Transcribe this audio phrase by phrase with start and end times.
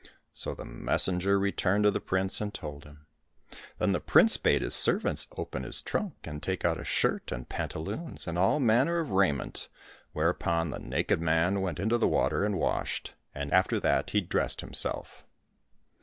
[0.33, 3.05] So the messenger returned to the prince and told him.
[3.77, 7.47] Then the prince bade his servants open his trunk and take out a shirt and
[7.47, 9.69] pantaloons and all manner of raiment,
[10.13, 14.63] whereupon the naked man went into the water and washed, and after that he dressed
[14.63, 14.81] 1 Naked.
[14.81, 15.25] 269 COSSACK FAIRY TALES himself.